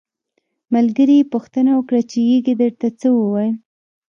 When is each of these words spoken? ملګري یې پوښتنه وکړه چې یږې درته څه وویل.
ملګري 0.73 1.15
یې 1.19 1.29
پوښتنه 1.33 1.71
وکړه 1.75 2.01
چې 2.09 2.19
یږې 2.31 2.53
درته 2.61 2.87
څه 2.99 3.07
وویل. 3.19 3.55